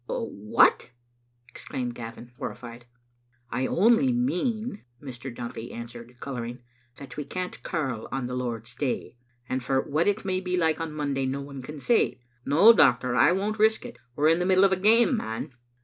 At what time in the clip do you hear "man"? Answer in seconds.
15.15-15.51